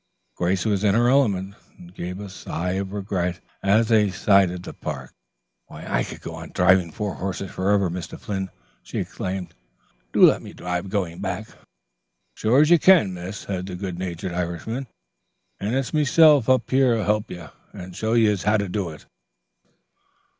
[0.33, 4.73] Grace was in her element and gave a sigh of regret as they sighted the
[4.73, 5.13] park.
[5.69, 8.19] "I could go on driving four horses forever, Mr.
[8.19, 8.49] Flynn,"
[8.81, 9.53] she exclaimed.
[10.11, 11.49] "Do let me drive going back?"
[12.33, 14.87] "Sure yez can, miss," said the good natured Irishman,
[15.59, 19.05] "and it's meself'll hellup yez, and show yez how to do it."